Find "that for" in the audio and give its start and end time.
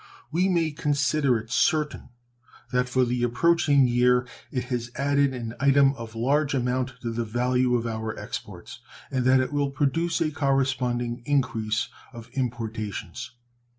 2.71-3.05